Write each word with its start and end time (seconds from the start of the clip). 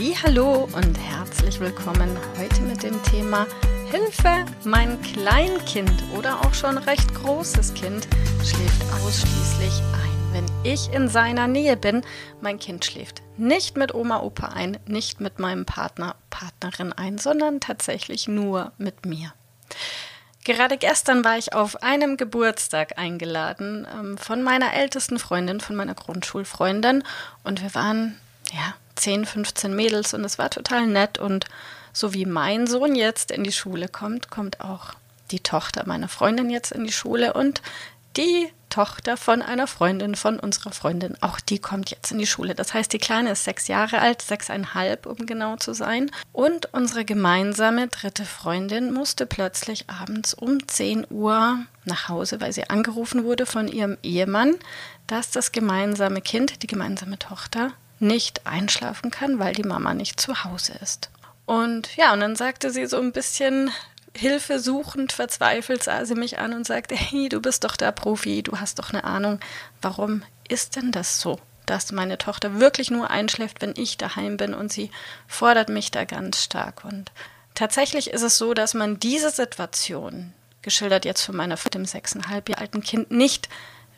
Hallo 0.00 0.68
und 0.74 0.96
herzlich 0.96 1.58
willkommen 1.58 2.16
heute 2.38 2.62
mit 2.62 2.84
dem 2.84 3.02
Thema 3.02 3.48
Hilfe, 3.90 4.44
mein 4.62 5.00
Kleinkind 5.02 5.90
oder 6.16 6.40
auch 6.40 6.54
schon 6.54 6.78
recht 6.78 7.12
großes 7.14 7.74
Kind 7.74 8.06
schläft 8.44 8.82
ausschließlich 8.92 9.82
ein. 9.94 10.32
Wenn 10.32 10.46
ich 10.62 10.92
in 10.92 11.08
seiner 11.08 11.48
Nähe 11.48 11.76
bin, 11.76 12.02
mein 12.40 12.60
Kind 12.60 12.84
schläft 12.84 13.22
nicht 13.36 13.76
mit 13.76 13.92
Oma, 13.92 14.20
Opa 14.20 14.48
ein, 14.48 14.78
nicht 14.86 15.20
mit 15.20 15.40
meinem 15.40 15.64
Partner, 15.64 16.14
Partnerin 16.30 16.92
ein, 16.92 17.18
sondern 17.18 17.58
tatsächlich 17.58 18.28
nur 18.28 18.70
mit 18.78 19.04
mir. 19.04 19.32
Gerade 20.44 20.76
gestern 20.76 21.24
war 21.24 21.38
ich 21.38 21.54
auf 21.54 21.82
einem 21.82 22.16
Geburtstag 22.16 22.98
eingeladen 22.98 23.84
ähm, 23.92 24.16
von 24.16 24.42
meiner 24.42 24.74
ältesten 24.74 25.18
Freundin, 25.18 25.58
von 25.58 25.74
meiner 25.74 25.94
Grundschulfreundin 25.94 27.02
und 27.42 27.62
wir 27.62 27.74
waren 27.74 28.16
ja 28.52 28.74
10, 28.96 29.26
15 29.26 29.74
Mädels 29.74 30.14
und 30.14 30.24
es 30.24 30.38
war 30.38 30.50
total 30.50 30.86
nett. 30.86 31.18
Und 31.18 31.46
so 31.92 32.14
wie 32.14 32.26
mein 32.26 32.66
Sohn 32.66 32.94
jetzt 32.94 33.30
in 33.30 33.44
die 33.44 33.52
Schule 33.52 33.88
kommt, 33.88 34.30
kommt 34.30 34.60
auch 34.60 34.94
die 35.30 35.40
Tochter 35.40 35.86
meiner 35.86 36.08
Freundin 36.08 36.50
jetzt 36.50 36.72
in 36.72 36.84
die 36.84 36.92
Schule 36.92 37.34
und 37.34 37.62
die 38.16 38.50
Tochter 38.68 39.16
von 39.16 39.42
einer 39.42 39.66
Freundin 39.66 40.14
von 40.14 40.38
unserer 40.38 40.72
Freundin, 40.72 41.16
auch 41.22 41.40
die 41.40 41.58
kommt 41.58 41.90
jetzt 41.90 42.12
in 42.12 42.18
die 42.18 42.26
Schule. 42.26 42.54
Das 42.54 42.74
heißt, 42.74 42.92
die 42.92 42.98
Kleine 42.98 43.30
ist 43.30 43.44
sechs 43.44 43.68
Jahre 43.68 44.00
alt, 44.00 44.20
sechseinhalb, 44.22 45.06
um 45.06 45.26
genau 45.26 45.56
zu 45.56 45.72
sein. 45.72 46.10
Und 46.32 46.72
unsere 46.74 47.04
gemeinsame 47.04 47.88
dritte 47.88 48.24
Freundin 48.24 48.92
musste 48.92 49.26
plötzlich 49.26 49.88
abends 49.88 50.34
um 50.34 50.66
10 50.66 51.06
Uhr 51.10 51.60
nach 51.84 52.08
Hause, 52.08 52.40
weil 52.40 52.52
sie 52.52 52.68
angerufen 52.68 53.24
wurde 53.24 53.46
von 53.46 53.68
ihrem 53.68 53.96
Ehemann, 54.02 54.56
dass 55.06 55.30
das 55.30 55.52
gemeinsame 55.52 56.20
Kind, 56.20 56.62
die 56.62 56.66
gemeinsame 56.66 57.18
Tochter, 57.18 57.72
nicht 58.00 58.46
einschlafen 58.46 59.10
kann, 59.10 59.38
weil 59.38 59.54
die 59.54 59.62
Mama 59.62 59.94
nicht 59.94 60.20
zu 60.20 60.44
Hause 60.44 60.74
ist. 60.82 61.10
Und 61.46 61.96
ja, 61.96 62.12
und 62.12 62.20
dann 62.20 62.36
sagte 62.36 62.70
sie 62.70 62.86
so 62.86 62.98
ein 62.98 63.12
bisschen 63.12 63.70
hilfesuchend, 64.14 65.12
verzweifelt 65.12 65.82
sah 65.82 66.04
sie 66.04 66.14
mich 66.14 66.38
an 66.38 66.52
und 66.52 66.66
sagte, 66.66 66.94
hey, 66.94 67.28
du 67.28 67.40
bist 67.40 67.64
doch 67.64 67.76
der 67.76 67.92
Profi, 67.92 68.42
du 68.42 68.58
hast 68.58 68.78
doch 68.78 68.90
eine 68.90 69.04
Ahnung, 69.04 69.40
warum 69.80 70.22
ist 70.48 70.76
denn 70.76 70.92
das 70.92 71.20
so? 71.20 71.38
dass 71.68 71.92
meine 71.92 72.18
Tochter 72.18 72.60
wirklich 72.60 72.90
nur 72.90 73.10
einschläft, 73.10 73.60
wenn 73.60 73.74
ich 73.76 73.98
daheim 73.98 74.36
bin 74.36 74.54
und 74.54 74.72
sie 74.72 74.90
fordert 75.26 75.68
mich 75.68 75.90
da 75.90 76.04
ganz 76.04 76.42
stark. 76.42 76.84
Und 76.84 77.12
tatsächlich 77.54 78.10
ist 78.10 78.22
es 78.22 78.38
so, 78.38 78.54
dass 78.54 78.74
man 78.74 78.98
diese 78.98 79.30
Situation, 79.30 80.32
geschildert 80.62 81.04
jetzt 81.04 81.22
von 81.22 81.36
meiner 81.36 81.56
dem 81.56 81.84
sechseinhalb 81.84 82.48
Jahre 82.48 82.62
alten 82.62 82.82
Kind, 82.82 83.10
nicht 83.10 83.48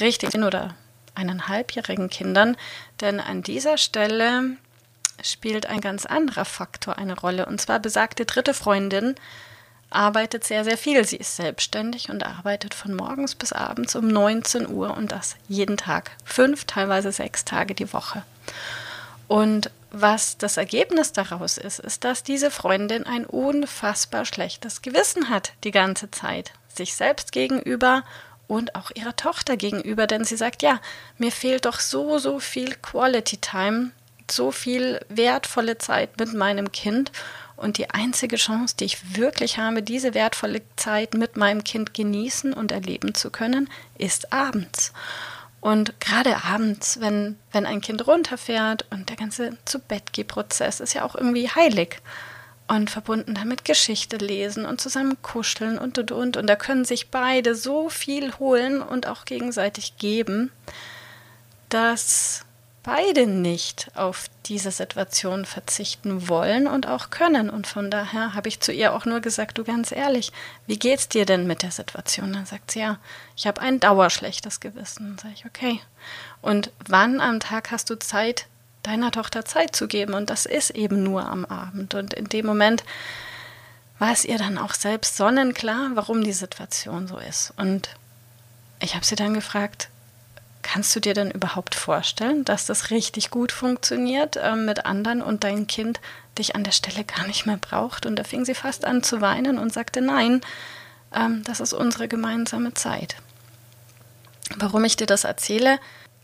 richtig 0.00 0.34
oder 0.34 0.74
eineinhalbjährigen 1.14 2.10
Kindern, 2.10 2.56
denn 3.00 3.20
an 3.20 3.42
dieser 3.42 3.78
Stelle 3.78 4.56
spielt 5.22 5.66
ein 5.66 5.80
ganz 5.80 6.06
anderer 6.06 6.44
Faktor 6.44 6.98
eine 6.98 7.18
Rolle. 7.18 7.46
Und 7.46 7.60
zwar 7.60 7.78
besagte 7.78 8.24
dritte 8.24 8.54
Freundin 8.54 9.14
arbeitet 9.90 10.44
sehr, 10.44 10.64
sehr 10.64 10.78
viel. 10.78 11.04
Sie 11.04 11.16
ist 11.16 11.36
selbstständig 11.36 12.10
und 12.10 12.24
arbeitet 12.24 12.74
von 12.74 12.94
morgens 12.94 13.34
bis 13.34 13.52
abends 13.52 13.94
um 13.94 14.08
19 14.08 14.68
Uhr 14.68 14.96
und 14.96 15.12
das 15.12 15.36
jeden 15.48 15.76
Tag. 15.76 16.12
Fünf, 16.24 16.64
teilweise 16.64 17.12
sechs 17.12 17.44
Tage 17.44 17.74
die 17.74 17.92
Woche. 17.92 18.22
Und 19.28 19.70
was 19.90 20.38
das 20.38 20.56
Ergebnis 20.56 21.12
daraus 21.12 21.58
ist, 21.58 21.78
ist, 21.78 22.04
dass 22.04 22.22
diese 22.22 22.50
Freundin 22.50 23.06
ein 23.06 23.26
unfassbar 23.26 24.24
schlechtes 24.24 24.82
Gewissen 24.82 25.28
hat 25.28 25.52
die 25.64 25.70
ganze 25.70 26.10
Zeit. 26.10 26.52
Sich 26.68 26.94
selbst 26.94 27.32
gegenüber 27.32 28.02
und 28.46 28.74
auch 28.74 28.90
ihrer 28.94 29.16
Tochter 29.16 29.56
gegenüber, 29.56 30.06
denn 30.06 30.24
sie 30.24 30.36
sagt, 30.36 30.62
ja, 30.62 30.80
mir 31.18 31.32
fehlt 31.32 31.64
doch 31.64 31.80
so, 31.80 32.18
so 32.18 32.38
viel 32.38 32.74
Quality 32.76 33.38
Time, 33.38 33.90
so 34.30 34.50
viel 34.50 35.00
wertvolle 35.08 35.78
Zeit 35.78 36.18
mit 36.18 36.34
meinem 36.34 36.72
Kind 36.72 37.12
und 37.56 37.78
die 37.78 37.90
einzige 37.90 38.36
Chance, 38.36 38.76
die 38.78 38.86
ich 38.86 39.16
wirklich 39.16 39.58
habe, 39.58 39.82
diese 39.82 40.14
wertvolle 40.14 40.62
Zeit 40.76 41.14
mit 41.14 41.36
meinem 41.36 41.64
Kind 41.64 41.94
genießen 41.94 42.52
und 42.52 42.72
erleben 42.72 43.14
zu 43.14 43.30
können, 43.30 43.70
ist 43.98 44.32
abends. 44.32 44.92
Und 45.60 46.00
gerade 46.00 46.42
abends, 46.42 46.98
wenn, 47.00 47.38
wenn 47.52 47.66
ein 47.66 47.80
Kind 47.80 48.04
runterfährt 48.08 48.84
und 48.90 49.08
der 49.08 49.16
ganze 49.16 49.56
Zu-Bett-Prozess 49.64 50.80
ist 50.80 50.94
ja 50.94 51.04
auch 51.04 51.14
irgendwie 51.14 51.48
heilig 51.48 52.00
und 52.76 52.88
verbunden 52.90 53.34
damit 53.34 53.66
Geschichte 53.66 54.16
lesen 54.16 54.64
und 54.64 54.80
zusammen 54.80 55.20
kuscheln 55.20 55.78
und 55.78 55.98
und 55.98 56.10
und. 56.10 56.38
Und 56.38 56.46
da 56.46 56.56
können 56.56 56.86
sich 56.86 57.10
beide 57.10 57.54
so 57.54 57.90
viel 57.90 58.32
holen 58.38 58.80
und 58.80 59.06
auch 59.06 59.26
gegenseitig 59.26 59.98
geben, 59.98 60.50
dass 61.68 62.46
beide 62.82 63.26
nicht 63.26 63.90
auf 63.94 64.28
diese 64.46 64.70
Situation 64.70 65.44
verzichten 65.44 66.30
wollen 66.30 66.66
und 66.66 66.88
auch 66.88 67.10
können. 67.10 67.50
Und 67.50 67.66
von 67.66 67.90
daher 67.90 68.32
habe 68.32 68.48
ich 68.48 68.60
zu 68.60 68.72
ihr 68.72 68.94
auch 68.94 69.04
nur 69.04 69.20
gesagt, 69.20 69.58
du 69.58 69.64
ganz 69.64 69.92
ehrlich, 69.92 70.32
wie 70.66 70.78
geht's 70.78 71.08
dir 71.08 71.26
denn 71.26 71.46
mit 71.46 71.62
der 71.62 71.72
Situation? 71.72 72.32
Dann 72.32 72.46
sagt 72.46 72.70
sie, 72.70 72.80
ja, 72.80 72.98
ich 73.36 73.46
habe 73.46 73.60
ein 73.60 73.80
dauerschlechtes 73.80 74.60
Gewissen. 74.60 75.08
Dann 75.08 75.18
sage 75.18 75.34
ich, 75.34 75.44
okay. 75.44 75.78
Und 76.40 76.72
wann 76.88 77.20
am 77.20 77.38
Tag 77.38 77.70
hast 77.70 77.90
du 77.90 77.98
Zeit, 77.98 78.46
deiner 78.82 79.10
Tochter 79.10 79.44
Zeit 79.44 79.74
zu 79.76 79.88
geben. 79.88 80.14
Und 80.14 80.30
das 80.30 80.46
ist 80.46 80.70
eben 80.70 81.02
nur 81.02 81.26
am 81.28 81.44
Abend. 81.44 81.94
Und 81.94 82.14
in 82.14 82.28
dem 82.28 82.46
Moment 82.46 82.84
war 83.98 84.12
es 84.12 84.24
ihr 84.24 84.38
dann 84.38 84.58
auch 84.58 84.74
selbst 84.74 85.16
sonnenklar, 85.16 85.90
warum 85.94 86.24
die 86.24 86.32
Situation 86.32 87.06
so 87.06 87.18
ist. 87.18 87.52
Und 87.56 87.90
ich 88.80 88.94
habe 88.94 89.04
sie 89.04 89.14
dann 89.14 89.34
gefragt, 89.34 89.88
kannst 90.62 90.94
du 90.96 91.00
dir 91.00 91.14
denn 91.14 91.30
überhaupt 91.30 91.74
vorstellen, 91.74 92.44
dass 92.44 92.66
das 92.66 92.90
richtig 92.90 93.30
gut 93.30 93.52
funktioniert 93.52 94.36
äh, 94.36 94.56
mit 94.56 94.86
anderen 94.86 95.22
und 95.22 95.44
dein 95.44 95.66
Kind 95.66 96.00
dich 96.38 96.54
an 96.54 96.64
der 96.64 96.72
Stelle 96.72 97.04
gar 97.04 97.26
nicht 97.26 97.46
mehr 97.46 97.56
braucht? 97.58 98.06
Und 98.06 98.16
da 98.16 98.24
fing 98.24 98.44
sie 98.44 98.54
fast 98.54 98.84
an 98.84 99.02
zu 99.02 99.20
weinen 99.20 99.58
und 99.58 99.72
sagte, 99.72 100.00
nein, 100.00 100.40
ähm, 101.14 101.42
das 101.44 101.60
ist 101.60 101.72
unsere 101.72 102.08
gemeinsame 102.08 102.74
Zeit. 102.74 103.16
Warum 104.56 104.84
ich 104.84 104.96
dir 104.96 105.06
das 105.06 105.24
erzähle, 105.24 105.78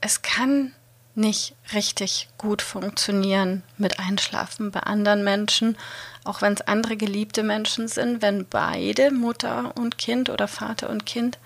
es 0.00 0.22
kann 0.22 0.72
nicht 1.14 1.54
richtig 1.74 2.28
gut 2.38 2.62
funktionieren 2.62 3.62
mit 3.76 3.98
Einschlafen 3.98 4.70
bei 4.70 4.80
anderen 4.80 5.24
Menschen, 5.24 5.76
auch 6.24 6.40
wenn 6.40 6.54
es 6.54 6.62
andere 6.62 6.96
geliebte 6.96 7.42
Menschen 7.42 7.88
sind, 7.88 8.22
wenn 8.22 8.46
beide 8.46 9.10
Mutter 9.10 9.72
und 9.76 9.98
Kind 9.98 10.30
oder 10.30 10.48
Vater 10.48 10.88
und 10.88 11.04
Kind 11.04 11.38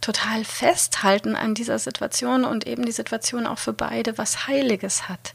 total 0.00 0.44
festhalten 0.44 1.34
an 1.34 1.54
dieser 1.54 1.78
Situation 1.78 2.44
und 2.44 2.66
eben 2.66 2.84
die 2.84 2.92
Situation 2.92 3.46
auch 3.46 3.58
für 3.58 3.72
beide 3.72 4.18
was 4.18 4.46
Heiliges 4.46 5.08
hat. 5.08 5.32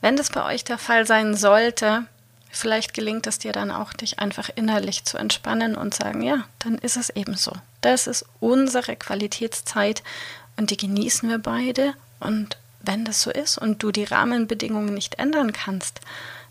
Wenn 0.00 0.16
das 0.16 0.30
bei 0.30 0.44
euch 0.44 0.64
der 0.64 0.78
Fall 0.78 1.06
sein 1.06 1.36
sollte, 1.36 2.06
vielleicht 2.50 2.92
gelingt 2.92 3.26
es 3.26 3.38
dir 3.38 3.52
dann 3.52 3.70
auch, 3.70 3.92
dich 3.92 4.18
einfach 4.18 4.50
innerlich 4.54 5.04
zu 5.04 5.16
entspannen 5.16 5.76
und 5.76 5.94
sagen, 5.94 6.22
ja, 6.22 6.44
dann 6.58 6.76
ist 6.78 6.96
es 6.96 7.10
eben 7.10 7.36
so. 7.36 7.52
Das 7.80 8.06
ist 8.06 8.24
unsere 8.40 8.96
Qualitätszeit 8.96 10.02
und 10.56 10.70
die 10.70 10.76
genießen 10.76 11.28
wir 11.28 11.38
beide 11.38 11.94
und 12.18 12.56
wenn 12.82 13.04
das 13.04 13.22
so 13.22 13.30
ist 13.30 13.58
und 13.58 13.82
du 13.82 13.92
die 13.92 14.04
Rahmenbedingungen 14.04 14.94
nicht 14.94 15.18
ändern 15.18 15.52
kannst, 15.52 16.00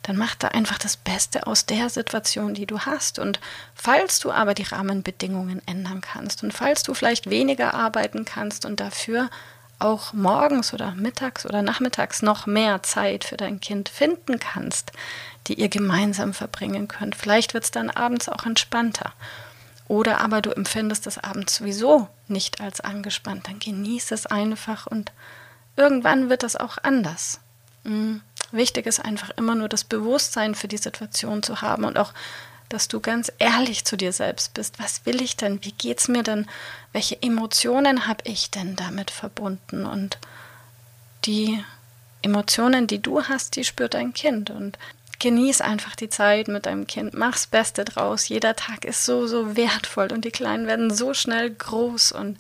dann 0.04 0.18
mach 0.18 0.36
da 0.36 0.50
einfach 0.50 0.78
das 0.78 0.98
Beste 0.98 1.46
aus 1.48 1.66
der 1.66 1.90
Situation, 1.90 2.54
die 2.54 2.66
du 2.66 2.80
hast. 2.80 3.20
Und 3.20 3.40
falls 3.76 4.20
du 4.20 4.32
aber 4.32 4.54
die 4.54 4.64
Rahmenbedingungen 4.64 5.62
ändern 5.66 6.02
kannst 6.02 6.44
und 6.44 6.54
falls 6.54 6.84
du 6.84 6.94
vielleicht 6.94 7.30
weniger 7.30 7.74
arbeiten 7.74 8.26
kannst 8.26 8.66
und 8.66 8.80
dafür 8.80 9.30
auch 9.78 10.14
morgens 10.14 10.74
oder 10.74 10.92
mittags 10.92 11.46
oder 11.46 11.62
nachmittags 11.62 12.22
noch 12.22 12.46
mehr 12.46 12.84
Zeit 12.84 13.24
für 13.24 13.38
dein 13.38 13.62
Kind 13.62 13.90
finden 13.90 14.40
kannst, 14.40 14.92
die 15.48 15.54
ihr 15.56 15.70
gemeinsam 15.70 16.34
verbringen 16.34 16.88
könnt, 16.88 17.16
vielleicht 17.16 17.54
wird 17.54 17.64
es 17.64 17.72
dann 17.72 17.90
abends 17.90 18.30
auch 18.30 18.46
entspannter. 18.46 19.14
Oder 19.88 20.22
aber 20.22 20.42
du 20.42 20.52
empfindest 20.52 21.08
das 21.08 21.18
abends 21.18 21.56
sowieso 21.56 22.08
nicht 22.28 22.62
als 22.62 22.80
angespannt, 22.82 23.48
dann 23.48 23.60
genieß 23.60 24.12
es 24.12 24.28
einfach 24.28 24.86
und 24.86 25.12
irgendwann 25.80 26.30
wird 26.30 26.44
das 26.44 26.56
auch 26.56 26.78
anders. 26.84 27.40
Mhm. 27.84 28.22
Wichtig 28.52 28.86
ist 28.86 29.00
einfach 29.00 29.30
immer 29.32 29.56
nur 29.56 29.70
das 29.70 29.84
Bewusstsein 29.84 30.56
für 30.56 30.68
die 30.68 30.78
Situation 30.78 31.44
zu 31.44 31.62
haben 31.62 31.86
und 31.86 31.98
auch, 31.98 32.14
dass 32.68 32.88
du 32.88 33.00
ganz 33.00 33.32
ehrlich 33.40 33.86
zu 33.86 33.96
dir 33.96 34.12
selbst 34.12 34.54
bist. 34.54 34.80
Was 34.80 35.06
will 35.06 35.22
ich 35.22 35.38
denn? 35.38 35.64
Wie 35.64 35.72
geht's 35.72 36.08
mir 36.08 36.24
denn? 36.24 36.48
Welche 36.94 37.22
Emotionen 37.22 38.08
habe 38.08 38.24
ich 38.26 38.52
denn 38.52 38.76
damit 38.76 39.12
verbunden? 39.12 39.86
Und 39.86 40.18
die 41.26 41.64
Emotionen, 42.22 42.88
die 42.88 43.02
du 43.02 43.24
hast, 43.24 43.56
die 43.56 43.64
spürt 43.64 43.94
dein 43.94 44.14
Kind 44.14 44.50
und 44.50 44.78
genieß 45.20 45.62
einfach 45.62 45.96
die 45.96 46.10
Zeit 46.10 46.48
mit 46.48 46.66
deinem 46.66 46.88
Kind, 46.88 47.14
mach's 47.14 47.48
Beste 47.48 47.86
draus. 47.86 48.28
Jeder 48.28 48.56
Tag 48.56 48.86
ist 48.86 49.06
so, 49.06 49.28
so 49.28 49.56
wertvoll 49.56 50.12
und 50.12 50.26
die 50.26 50.32
Kleinen 50.32 50.68
werden 50.68 50.94
so 50.94 51.14
schnell 51.14 51.50
groß 51.50 52.12
und 52.14 52.38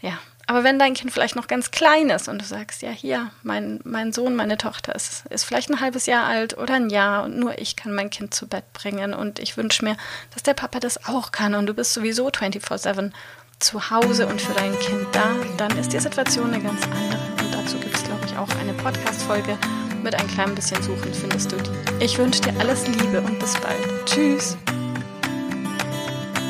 ja. 0.00 0.18
Aber 0.48 0.64
wenn 0.64 0.78
dein 0.78 0.94
Kind 0.94 1.12
vielleicht 1.12 1.36
noch 1.36 1.46
ganz 1.46 1.70
klein 1.70 2.08
ist 2.08 2.26
und 2.26 2.40
du 2.40 2.46
sagst, 2.46 2.80
ja, 2.80 2.90
hier, 2.90 3.30
mein, 3.42 3.80
mein 3.84 4.14
Sohn, 4.14 4.34
meine 4.34 4.56
Tochter 4.56 4.94
ist, 4.94 5.26
ist 5.26 5.44
vielleicht 5.44 5.68
ein 5.68 5.80
halbes 5.80 6.06
Jahr 6.06 6.24
alt 6.24 6.56
oder 6.56 6.72
ein 6.74 6.88
Jahr 6.88 7.24
und 7.24 7.38
nur 7.38 7.58
ich 7.58 7.76
kann 7.76 7.92
mein 7.92 8.08
Kind 8.08 8.32
zu 8.32 8.48
Bett 8.48 8.64
bringen 8.72 9.12
und 9.12 9.40
ich 9.40 9.58
wünsche 9.58 9.84
mir, 9.84 9.98
dass 10.32 10.42
der 10.42 10.54
Papa 10.54 10.80
das 10.80 11.06
auch 11.06 11.32
kann 11.32 11.54
und 11.54 11.66
du 11.66 11.74
bist 11.74 11.92
sowieso 11.92 12.28
24-7 12.28 13.12
zu 13.58 13.90
Hause 13.90 14.26
und 14.26 14.40
für 14.40 14.54
dein 14.54 14.78
Kind 14.78 15.06
da, 15.12 15.34
dann 15.58 15.76
ist 15.76 15.92
die 15.92 16.00
Situation 16.00 16.54
eine 16.54 16.62
ganz 16.62 16.82
andere. 16.84 17.20
Und 17.44 17.54
dazu 17.54 17.78
gibt 17.78 17.94
es, 17.94 18.04
glaube 18.04 18.24
ich, 18.24 18.34
auch 18.38 18.48
eine 18.58 18.72
Podcast-Folge 18.72 19.58
mit 20.02 20.14
ein 20.14 20.26
klein 20.28 20.54
bisschen 20.54 20.82
Suchen 20.82 21.12
findest 21.12 21.52
du 21.52 21.56
die. 21.56 22.04
Ich 22.04 22.16
wünsche 22.16 22.40
dir 22.40 22.58
alles 22.58 22.86
Liebe 22.86 23.20
und 23.20 23.38
bis 23.38 23.52
bald. 23.60 24.06
Tschüss. 24.06 24.56